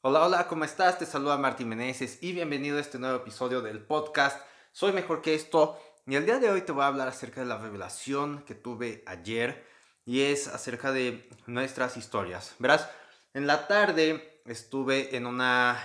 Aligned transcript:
Hola, 0.00 0.24
hola, 0.24 0.46
¿cómo 0.46 0.62
estás? 0.62 0.96
Te 0.96 1.06
saluda 1.06 1.38
Martín 1.38 1.70
Meneses 1.70 2.22
y 2.22 2.32
bienvenido 2.32 2.78
a 2.78 2.80
este 2.80 3.00
nuevo 3.00 3.16
episodio 3.16 3.62
del 3.62 3.84
podcast 3.84 4.40
Soy 4.70 4.92
Mejor 4.92 5.22
que 5.22 5.34
esto. 5.34 5.76
Y 6.06 6.14
el 6.14 6.24
día 6.24 6.38
de 6.38 6.48
hoy 6.48 6.60
te 6.62 6.70
voy 6.70 6.84
a 6.84 6.86
hablar 6.86 7.08
acerca 7.08 7.40
de 7.40 7.48
la 7.48 7.58
revelación 7.58 8.44
que 8.46 8.54
tuve 8.54 9.02
ayer 9.08 9.66
y 10.04 10.20
es 10.20 10.46
acerca 10.46 10.92
de 10.92 11.28
nuestras 11.46 11.96
historias. 11.96 12.54
Verás, 12.60 12.88
en 13.34 13.48
la 13.48 13.66
tarde 13.66 14.40
estuve 14.46 15.16
en 15.16 15.26
una, 15.26 15.84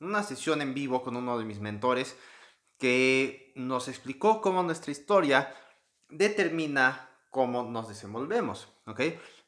una 0.00 0.24
sesión 0.24 0.60
en 0.60 0.74
vivo 0.74 1.04
con 1.04 1.16
uno 1.16 1.38
de 1.38 1.44
mis 1.44 1.60
mentores 1.60 2.16
que 2.78 3.52
nos 3.54 3.86
explicó 3.86 4.40
cómo 4.40 4.64
nuestra 4.64 4.90
historia 4.90 5.54
determina 6.08 7.10
cómo 7.30 7.62
nos 7.62 7.88
desenvolvemos, 7.88 8.66
¿ok? 8.86 9.02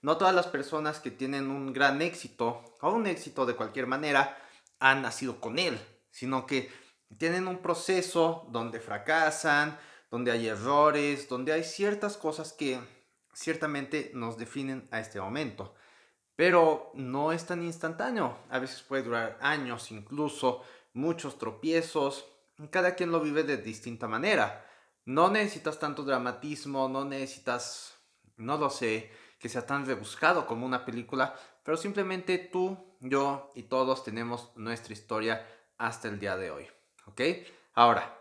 No 0.04 0.18
todas 0.18 0.34
las 0.34 0.48
personas 0.48 1.00
que 1.00 1.10
tienen 1.10 1.50
un 1.50 1.72
gran 1.72 2.02
éxito 2.02 2.62
o 2.82 2.90
un 2.90 3.06
éxito 3.06 3.46
de 3.46 3.56
cualquier 3.56 3.86
manera 3.86 4.36
han 4.78 5.00
nacido 5.00 5.40
con 5.40 5.58
él, 5.58 5.80
sino 6.10 6.44
que 6.44 6.70
tienen 7.16 7.48
un 7.48 7.62
proceso 7.62 8.46
donde 8.50 8.80
fracasan, 8.80 9.78
donde 10.10 10.30
hay 10.30 10.48
errores, 10.48 11.26
donde 11.26 11.54
hay 11.54 11.64
ciertas 11.64 12.18
cosas 12.18 12.52
que 12.52 12.78
ciertamente 13.32 14.10
nos 14.12 14.36
definen 14.36 14.86
a 14.90 15.00
este 15.00 15.18
momento. 15.22 15.74
Pero 16.36 16.90
no 16.92 17.32
es 17.32 17.46
tan 17.46 17.62
instantáneo, 17.62 18.36
a 18.50 18.58
veces 18.58 18.82
puede 18.82 19.04
durar 19.04 19.38
años, 19.40 19.90
incluso 19.90 20.64
muchos 20.92 21.38
tropiezos, 21.38 22.26
cada 22.68 22.94
quien 22.94 23.10
lo 23.10 23.20
vive 23.20 23.42
de 23.42 23.56
distinta 23.56 24.06
manera. 24.06 24.66
No 25.06 25.30
necesitas 25.30 25.78
tanto 25.78 26.02
dramatismo, 26.02 26.90
no 26.90 27.06
necesitas, 27.06 27.94
no 28.36 28.58
lo 28.58 28.68
sé, 28.68 29.10
que 29.44 29.50
sea 29.50 29.66
tan 29.66 29.84
rebuscado 29.84 30.46
como 30.46 30.64
una 30.64 30.86
película, 30.86 31.38
pero 31.62 31.76
simplemente 31.76 32.38
tú, 32.38 32.96
yo 33.00 33.50
y 33.54 33.64
todos 33.64 34.02
tenemos 34.02 34.50
nuestra 34.56 34.94
historia 34.94 35.46
hasta 35.76 36.08
el 36.08 36.18
día 36.18 36.34
de 36.38 36.50
hoy. 36.50 36.66
¿Ok? 37.04 37.20
Ahora, 37.74 38.18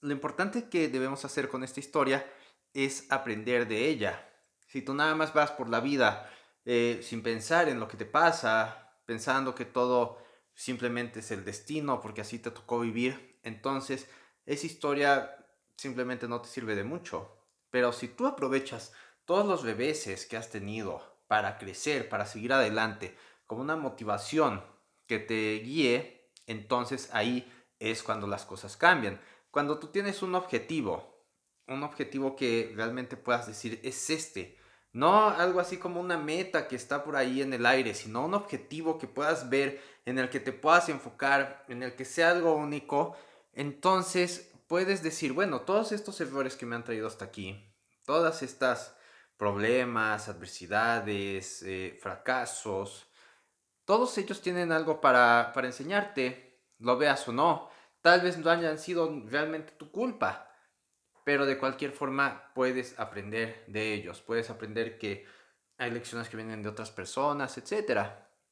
lo 0.00 0.10
importante 0.10 0.68
que 0.68 0.88
debemos 0.88 1.24
hacer 1.24 1.48
con 1.48 1.62
esta 1.62 1.78
historia 1.78 2.28
es 2.74 3.06
aprender 3.12 3.68
de 3.68 3.86
ella. 3.86 4.28
Si 4.66 4.82
tú 4.82 4.94
nada 4.94 5.14
más 5.14 5.32
vas 5.32 5.52
por 5.52 5.68
la 5.68 5.78
vida 5.78 6.28
eh, 6.64 6.98
sin 7.04 7.22
pensar 7.22 7.68
en 7.68 7.78
lo 7.78 7.86
que 7.86 7.96
te 7.96 8.04
pasa, 8.04 8.98
pensando 9.04 9.54
que 9.54 9.64
todo 9.64 10.18
simplemente 10.54 11.20
es 11.20 11.30
el 11.30 11.44
destino 11.44 12.00
porque 12.00 12.22
así 12.22 12.40
te 12.40 12.50
tocó 12.50 12.80
vivir, 12.80 13.38
entonces 13.44 14.08
esa 14.44 14.66
historia 14.66 15.36
simplemente 15.76 16.26
no 16.26 16.40
te 16.40 16.48
sirve 16.48 16.74
de 16.74 16.82
mucho. 16.82 17.32
Pero 17.70 17.92
si 17.92 18.08
tú 18.08 18.26
aprovechas 18.26 18.92
todos 19.26 19.46
los 19.46 19.62
reveses 19.62 20.24
que 20.24 20.36
has 20.36 20.50
tenido 20.50 21.02
para 21.26 21.58
crecer, 21.58 22.08
para 22.08 22.24
seguir 22.24 22.52
adelante, 22.52 23.16
como 23.46 23.60
una 23.60 23.76
motivación 23.76 24.64
que 25.06 25.18
te 25.18 25.58
guíe, 25.58 26.30
entonces 26.46 27.10
ahí 27.12 27.52
es 27.78 28.02
cuando 28.02 28.26
las 28.26 28.44
cosas 28.44 28.76
cambian. 28.76 29.20
Cuando 29.50 29.78
tú 29.78 29.88
tienes 29.88 30.22
un 30.22 30.34
objetivo, 30.34 31.24
un 31.66 31.82
objetivo 31.82 32.36
que 32.36 32.72
realmente 32.74 33.16
puedas 33.16 33.46
decir 33.46 33.80
es 33.82 34.10
este, 34.10 34.56
no 34.92 35.28
algo 35.28 35.60
así 35.60 35.76
como 35.76 36.00
una 36.00 36.16
meta 36.16 36.68
que 36.68 36.76
está 36.76 37.04
por 37.04 37.16
ahí 37.16 37.42
en 37.42 37.52
el 37.52 37.66
aire, 37.66 37.94
sino 37.94 38.24
un 38.24 38.34
objetivo 38.34 38.98
que 38.98 39.06
puedas 39.06 39.50
ver, 39.50 39.80
en 40.06 40.18
el 40.18 40.30
que 40.30 40.40
te 40.40 40.52
puedas 40.52 40.88
enfocar, 40.88 41.64
en 41.68 41.82
el 41.82 41.96
que 41.96 42.04
sea 42.04 42.30
algo 42.30 42.54
único, 42.54 43.16
entonces 43.52 44.52
puedes 44.68 45.02
decir, 45.02 45.32
bueno, 45.32 45.62
todos 45.62 45.92
estos 45.92 46.20
errores 46.20 46.56
que 46.56 46.66
me 46.66 46.76
han 46.76 46.84
traído 46.84 47.08
hasta 47.08 47.24
aquí, 47.24 47.62
todas 48.04 48.42
estas 48.42 48.96
problemas, 49.36 50.28
adversidades, 50.28 51.62
eh, 51.62 51.98
fracasos, 52.00 53.06
todos 53.84 54.18
ellos 54.18 54.40
tienen 54.40 54.72
algo 54.72 55.00
para, 55.00 55.52
para 55.54 55.68
enseñarte, 55.68 56.60
lo 56.78 56.98
veas 56.98 57.26
o 57.28 57.32
no. 57.32 57.70
Tal 58.00 58.20
vez 58.20 58.36
no 58.36 58.50
hayan 58.50 58.78
sido 58.78 59.22
realmente 59.26 59.72
tu 59.72 59.90
culpa, 59.92 60.50
pero 61.24 61.46
de 61.46 61.56
cualquier 61.56 61.92
forma 61.92 62.52
puedes 62.54 62.98
aprender 62.98 63.64
de 63.68 63.94
ellos, 63.94 64.20
puedes 64.20 64.50
aprender 64.50 64.98
que 64.98 65.26
hay 65.78 65.90
lecciones 65.90 66.28
que 66.28 66.36
vienen 66.36 66.62
de 66.62 66.68
otras 66.68 66.90
personas, 66.90 67.56
etc. 67.58 68.00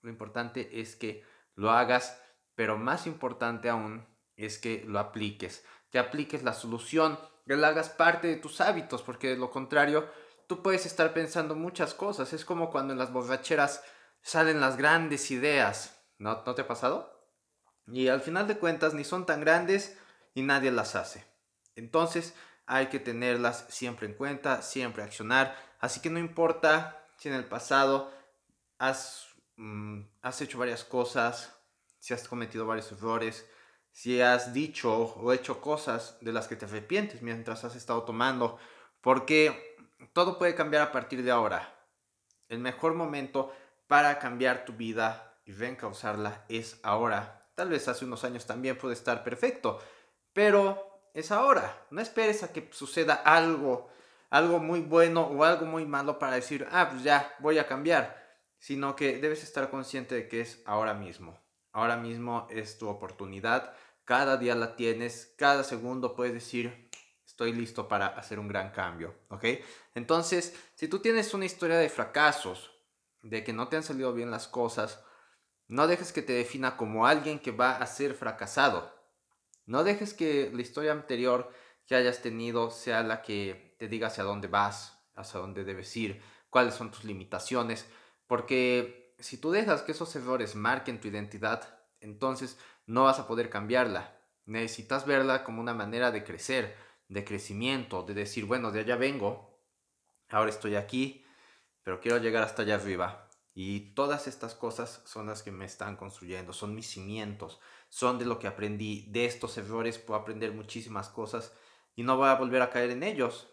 Lo 0.02 0.10
importante 0.10 0.80
es 0.80 0.94
que 0.96 1.24
lo 1.54 1.70
hagas, 1.70 2.20
pero 2.54 2.76
más 2.76 3.06
importante 3.06 3.68
aún 3.68 4.06
es 4.36 4.58
que 4.58 4.84
lo 4.86 4.98
apliques, 4.98 5.64
que 5.90 5.98
apliques 5.98 6.42
la 6.42 6.52
solución, 6.52 7.18
que 7.46 7.56
lo 7.56 7.66
hagas 7.66 7.88
parte 7.90 8.28
de 8.28 8.36
tus 8.36 8.60
hábitos, 8.60 9.02
porque 9.02 9.30
de 9.30 9.36
lo 9.36 9.50
contrario 9.50 10.08
tú 10.46 10.62
puedes 10.62 10.86
estar 10.86 11.12
pensando 11.12 11.54
muchas 11.54 11.94
cosas. 11.94 12.32
Es 12.32 12.44
como 12.44 12.70
cuando 12.70 12.92
en 12.92 12.98
las 12.98 13.12
borracheras 13.12 13.82
salen 14.22 14.60
las 14.60 14.76
grandes 14.76 15.30
ideas. 15.30 15.98
¿No, 16.18 16.42
¿No 16.44 16.54
te 16.54 16.62
ha 16.62 16.68
pasado? 16.68 17.28
Y 17.86 18.08
al 18.08 18.20
final 18.20 18.46
de 18.46 18.58
cuentas 18.58 18.94
ni 18.94 19.04
son 19.04 19.26
tan 19.26 19.40
grandes 19.40 19.98
y 20.34 20.42
nadie 20.42 20.70
las 20.70 20.96
hace. 20.96 21.24
Entonces 21.76 22.34
hay 22.66 22.86
que 22.86 22.98
tenerlas 22.98 23.66
siempre 23.68 24.06
en 24.06 24.14
cuenta, 24.14 24.62
siempre 24.62 25.02
accionar. 25.02 25.56
Así 25.80 26.00
que 26.00 26.10
no 26.10 26.18
importa 26.18 27.06
si 27.18 27.28
en 27.28 27.34
el 27.34 27.44
pasado 27.44 28.12
has, 28.78 29.26
mm, 29.56 30.00
has 30.22 30.40
hecho 30.40 30.58
varias 30.58 30.84
cosas, 30.84 31.54
si 31.98 32.14
has 32.14 32.26
cometido 32.28 32.66
varios 32.66 32.90
errores, 32.92 33.46
si 33.90 34.20
has 34.20 34.52
dicho 34.52 34.92
o 34.92 35.32
hecho 35.32 35.60
cosas 35.60 36.18
de 36.20 36.32
las 36.32 36.48
que 36.48 36.56
te 36.56 36.64
arrepientes 36.64 37.22
mientras 37.22 37.64
has 37.64 37.76
estado 37.76 38.02
tomando, 38.02 38.58
porque 39.04 39.76
todo 40.14 40.38
puede 40.38 40.54
cambiar 40.54 40.82
a 40.82 40.90
partir 40.90 41.22
de 41.22 41.30
ahora. 41.30 41.78
El 42.48 42.58
mejor 42.58 42.94
momento 42.94 43.52
para 43.86 44.18
cambiar 44.18 44.64
tu 44.64 44.72
vida 44.72 45.38
y 45.44 45.52
reencauzarla 45.52 46.46
es 46.48 46.80
ahora. 46.82 47.46
Tal 47.54 47.68
vez 47.68 47.86
hace 47.86 48.06
unos 48.06 48.24
años 48.24 48.46
también 48.46 48.78
puede 48.78 48.94
estar 48.94 49.22
perfecto, 49.22 49.78
pero 50.32 51.02
es 51.12 51.30
ahora. 51.30 51.86
No 51.90 52.00
esperes 52.00 52.42
a 52.42 52.52
que 52.52 52.70
suceda 52.72 53.14
algo, 53.14 53.90
algo 54.30 54.58
muy 54.58 54.80
bueno 54.80 55.26
o 55.26 55.44
algo 55.44 55.66
muy 55.66 55.84
malo 55.84 56.18
para 56.18 56.36
decir, 56.36 56.66
ah, 56.72 56.88
pues 56.90 57.02
ya, 57.02 57.34
voy 57.40 57.58
a 57.58 57.66
cambiar. 57.66 58.24
Sino 58.58 58.96
que 58.96 59.18
debes 59.18 59.42
estar 59.42 59.68
consciente 59.68 60.14
de 60.14 60.28
que 60.28 60.40
es 60.40 60.62
ahora 60.64 60.94
mismo. 60.94 61.38
Ahora 61.72 61.98
mismo 61.98 62.46
es 62.50 62.78
tu 62.78 62.88
oportunidad. 62.88 63.74
Cada 64.06 64.38
día 64.38 64.54
la 64.54 64.76
tienes, 64.76 65.34
cada 65.36 65.62
segundo 65.62 66.16
puedes 66.16 66.32
decir, 66.32 66.88
estoy 67.34 67.52
listo 67.52 67.88
para 67.88 68.06
hacer 68.06 68.38
un 68.38 68.46
gran 68.46 68.70
cambio, 68.70 69.12
¿ok? 69.28 69.44
Entonces, 69.96 70.54
si 70.76 70.86
tú 70.86 71.00
tienes 71.00 71.34
una 71.34 71.46
historia 71.46 71.76
de 71.78 71.88
fracasos, 71.88 72.70
de 73.22 73.42
que 73.42 73.52
no 73.52 73.66
te 73.66 73.76
han 73.76 73.82
salido 73.82 74.14
bien 74.14 74.30
las 74.30 74.46
cosas, 74.46 75.02
no 75.66 75.88
dejes 75.88 76.12
que 76.12 76.22
te 76.22 76.32
defina 76.32 76.76
como 76.76 77.08
alguien 77.08 77.40
que 77.40 77.50
va 77.50 77.76
a 77.76 77.86
ser 77.86 78.14
fracasado. 78.14 78.94
No 79.66 79.82
dejes 79.82 80.14
que 80.14 80.48
la 80.54 80.62
historia 80.62 80.92
anterior 80.92 81.50
que 81.86 81.96
hayas 81.96 82.22
tenido 82.22 82.70
sea 82.70 83.02
la 83.02 83.20
que 83.20 83.74
te 83.80 83.88
diga 83.88 84.06
hacia 84.06 84.22
dónde 84.22 84.46
vas, 84.46 85.04
hacia 85.16 85.40
dónde 85.40 85.64
debes 85.64 85.96
ir, 85.96 86.22
cuáles 86.50 86.74
son 86.74 86.92
tus 86.92 87.02
limitaciones, 87.02 87.84
porque 88.28 89.16
si 89.18 89.38
tú 89.38 89.50
dejas 89.50 89.82
que 89.82 89.90
esos 89.90 90.14
errores 90.14 90.54
marquen 90.54 91.00
tu 91.00 91.08
identidad, 91.08 91.80
entonces 91.98 92.60
no 92.86 93.04
vas 93.04 93.18
a 93.18 93.26
poder 93.26 93.50
cambiarla. 93.50 94.20
Necesitas 94.46 95.04
verla 95.04 95.42
como 95.42 95.60
una 95.60 95.74
manera 95.74 96.12
de 96.12 96.22
crecer, 96.22 96.76
de 97.08 97.24
crecimiento, 97.24 98.02
de 98.02 98.14
decir, 98.14 98.44
bueno, 98.44 98.70
de 98.70 98.80
allá 98.80 98.96
vengo, 98.96 99.60
ahora 100.30 100.50
estoy 100.50 100.76
aquí, 100.76 101.24
pero 101.82 102.00
quiero 102.00 102.18
llegar 102.18 102.42
hasta 102.42 102.62
allá 102.62 102.76
arriba. 102.76 103.28
Y 103.54 103.94
todas 103.94 104.26
estas 104.26 104.54
cosas 104.54 105.02
son 105.04 105.26
las 105.26 105.42
que 105.42 105.52
me 105.52 105.64
están 105.64 105.96
construyendo, 105.96 106.52
son 106.52 106.74
mis 106.74 106.88
cimientos, 106.88 107.60
son 107.88 108.18
de 108.18 108.24
lo 108.24 108.38
que 108.40 108.48
aprendí. 108.48 109.06
De 109.10 109.26
estos 109.26 109.56
errores 109.58 109.98
puedo 109.98 110.18
aprender 110.18 110.52
muchísimas 110.52 111.08
cosas 111.08 111.52
y 111.94 112.02
no 112.02 112.16
voy 112.16 112.28
a 112.28 112.34
volver 112.34 112.62
a 112.62 112.70
caer 112.70 112.90
en 112.90 113.04
ellos. 113.04 113.48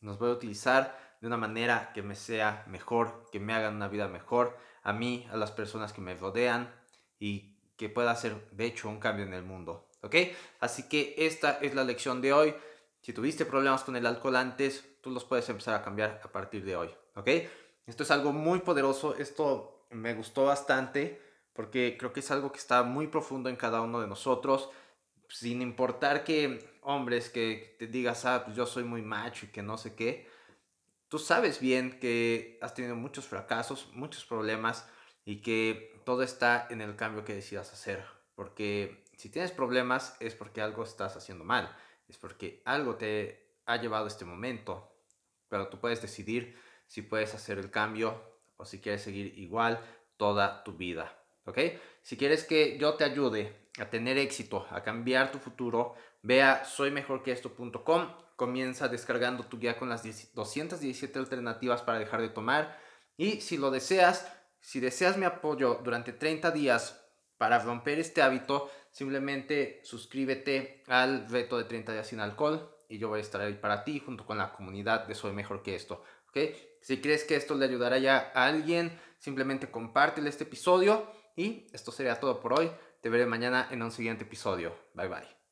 Los 0.00 0.18
voy 0.18 0.30
a 0.30 0.34
utilizar 0.34 1.16
de 1.20 1.28
una 1.28 1.36
manera 1.36 1.92
que 1.94 2.02
me 2.02 2.16
sea 2.16 2.64
mejor, 2.66 3.26
que 3.30 3.38
me 3.38 3.54
hagan 3.54 3.76
una 3.76 3.88
vida 3.88 4.08
mejor, 4.08 4.58
a 4.82 4.92
mí, 4.92 5.26
a 5.30 5.36
las 5.36 5.52
personas 5.52 5.92
que 5.92 6.00
me 6.00 6.16
rodean 6.16 6.74
y 7.18 7.54
que 7.76 7.88
pueda 7.88 8.10
hacer, 8.10 8.50
de 8.50 8.66
hecho, 8.66 8.88
un 8.88 8.98
cambio 8.98 9.24
en 9.24 9.34
el 9.34 9.44
mundo. 9.44 9.88
¿Ok? 10.02 10.16
Así 10.60 10.88
que 10.88 11.14
esta 11.16 11.58
es 11.62 11.74
la 11.74 11.84
lección 11.84 12.20
de 12.20 12.32
hoy. 12.32 12.54
Si 13.04 13.12
tuviste 13.12 13.44
problemas 13.44 13.84
con 13.84 13.96
el 13.96 14.06
alcohol 14.06 14.34
antes, 14.36 14.82
tú 15.02 15.10
los 15.10 15.26
puedes 15.26 15.46
empezar 15.50 15.74
a 15.74 15.82
cambiar 15.82 16.22
a 16.24 16.32
partir 16.32 16.64
de 16.64 16.74
hoy, 16.74 16.88
¿ok? 17.16 17.28
Esto 17.84 18.02
es 18.02 18.10
algo 18.10 18.32
muy 18.32 18.60
poderoso, 18.60 19.14
esto 19.16 19.86
me 19.90 20.14
gustó 20.14 20.46
bastante 20.46 21.20
porque 21.52 21.96
creo 21.98 22.14
que 22.14 22.20
es 22.20 22.30
algo 22.30 22.50
que 22.50 22.56
está 22.56 22.82
muy 22.82 23.08
profundo 23.08 23.50
en 23.50 23.56
cada 23.56 23.82
uno 23.82 24.00
de 24.00 24.06
nosotros, 24.06 24.70
sin 25.28 25.60
importar 25.60 26.24
que 26.24 26.78
hombres 26.80 27.28
que 27.28 27.76
te 27.78 27.88
digas, 27.88 28.24
ah, 28.24 28.42
pues 28.42 28.56
yo 28.56 28.64
soy 28.64 28.84
muy 28.84 29.02
macho 29.02 29.44
y 29.44 29.48
que 29.50 29.62
no 29.62 29.76
sé 29.76 29.94
qué, 29.94 30.26
tú 31.08 31.18
sabes 31.18 31.60
bien 31.60 32.00
que 32.00 32.58
has 32.62 32.72
tenido 32.72 32.96
muchos 32.96 33.26
fracasos, 33.26 33.90
muchos 33.92 34.24
problemas 34.24 34.88
y 35.26 35.42
que 35.42 36.00
todo 36.06 36.22
está 36.22 36.68
en 36.70 36.80
el 36.80 36.96
cambio 36.96 37.26
que 37.26 37.34
decidas 37.34 37.70
hacer, 37.70 38.02
porque 38.34 39.04
si 39.14 39.28
tienes 39.28 39.52
problemas 39.52 40.16
es 40.20 40.34
porque 40.34 40.62
algo 40.62 40.84
estás 40.84 41.18
haciendo 41.18 41.44
mal 41.44 41.70
es 42.08 42.18
porque 42.18 42.62
algo 42.64 42.96
te 42.96 43.58
ha 43.66 43.76
llevado 43.76 44.04
a 44.04 44.08
este 44.08 44.24
momento, 44.24 44.96
pero 45.48 45.68
tú 45.68 45.78
puedes 45.78 46.02
decidir 46.02 46.58
si 46.86 47.02
puedes 47.02 47.34
hacer 47.34 47.58
el 47.58 47.70
cambio 47.70 48.38
o 48.56 48.64
si 48.64 48.80
quieres 48.80 49.02
seguir 49.02 49.38
igual 49.38 49.80
toda 50.16 50.62
tu 50.64 50.72
vida. 50.72 51.16
¿ok? 51.44 51.58
Si 52.02 52.16
quieres 52.16 52.44
que 52.44 52.78
yo 52.78 52.94
te 52.94 53.04
ayude 53.04 53.68
a 53.78 53.90
tener 53.90 54.18
éxito, 54.18 54.66
a 54.70 54.82
cambiar 54.82 55.32
tu 55.32 55.38
futuro, 55.38 55.94
ve 56.22 56.42
a 56.42 56.64
soymejorqueesto.com, 56.64 58.08
comienza 58.36 58.88
descargando 58.88 59.44
tu 59.44 59.58
guía 59.58 59.76
con 59.76 59.88
las 59.88 60.02
217 60.34 61.18
alternativas 61.18 61.82
para 61.82 61.98
dejar 61.98 62.20
de 62.20 62.28
tomar 62.28 62.78
y 63.16 63.40
si 63.40 63.56
lo 63.56 63.70
deseas, 63.70 64.30
si 64.60 64.80
deseas 64.80 65.16
mi 65.16 65.24
apoyo 65.24 65.80
durante 65.84 66.12
30 66.12 66.50
días 66.50 67.03
para 67.38 67.58
romper 67.58 67.98
este 67.98 68.22
hábito, 68.22 68.70
simplemente 68.90 69.80
suscríbete 69.84 70.82
al 70.86 71.28
reto 71.28 71.58
de 71.58 71.64
30 71.64 71.92
días 71.92 72.06
sin 72.06 72.20
alcohol 72.20 72.70
y 72.88 72.98
yo 72.98 73.08
voy 73.08 73.18
a 73.18 73.22
estar 73.22 73.40
ahí 73.40 73.54
para 73.54 73.84
ti 73.84 73.98
junto 73.98 74.24
con 74.24 74.38
la 74.38 74.52
comunidad 74.52 75.06
de 75.06 75.14
Soy 75.14 75.32
Mejor 75.32 75.62
que 75.62 75.74
esto. 75.74 76.02
¿ok? 76.28 76.38
Si 76.80 77.00
crees 77.00 77.24
que 77.24 77.36
esto 77.36 77.54
le 77.54 77.64
ayudará 77.64 77.98
ya 77.98 78.32
a 78.34 78.46
alguien, 78.46 78.98
simplemente 79.18 79.70
compártele 79.70 80.28
este 80.28 80.44
episodio 80.44 81.10
y 81.36 81.66
esto 81.72 81.90
sería 81.92 82.20
todo 82.20 82.40
por 82.40 82.58
hoy. 82.58 82.70
Te 83.00 83.08
veré 83.08 83.26
mañana 83.26 83.68
en 83.70 83.82
un 83.82 83.90
siguiente 83.90 84.24
episodio. 84.24 84.74
Bye 84.94 85.08
bye. 85.08 85.43